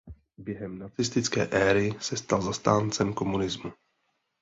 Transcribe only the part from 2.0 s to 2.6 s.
stal